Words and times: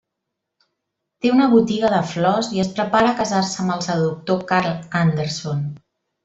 Té 1.25 1.33
una 1.33 1.49
botiga 1.51 1.91
de 1.95 1.99
flors 2.13 2.49
i 2.55 2.63
es 2.63 2.71
prepara 2.79 3.11
a 3.11 3.15
casar-se 3.23 3.61
amb 3.65 3.75
el 3.77 3.85
seductor 3.89 4.41
Karl 4.53 4.73
Anderson. 5.03 5.63